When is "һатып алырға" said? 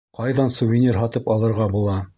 1.03-1.71